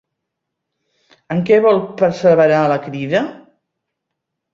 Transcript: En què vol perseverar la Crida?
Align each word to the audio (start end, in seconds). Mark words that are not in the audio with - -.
En 1.35 1.43
què 1.49 1.59
vol 1.65 1.81
perseverar 1.99 2.63
la 2.71 2.79
Crida? 2.87 3.21